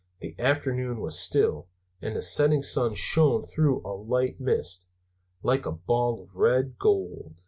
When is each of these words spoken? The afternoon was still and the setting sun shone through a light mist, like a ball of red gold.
The 0.19 0.33
afternoon 0.39 0.99
was 0.99 1.19
still 1.19 1.67
and 2.01 2.15
the 2.15 2.23
setting 2.23 2.63
sun 2.63 2.95
shone 2.95 3.45
through 3.45 3.85
a 3.85 3.93
light 3.93 4.39
mist, 4.39 4.87
like 5.43 5.67
a 5.67 5.71
ball 5.71 6.23
of 6.23 6.33
red 6.35 6.79
gold. 6.79 7.35